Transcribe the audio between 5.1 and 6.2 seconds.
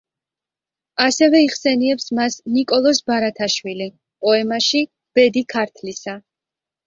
„ბედი ქართლისა“.